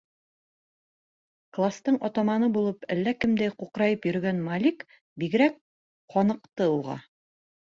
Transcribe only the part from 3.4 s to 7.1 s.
ҡуҡырайып йөрөгән Малик бигерәк ҡаныҡты уға.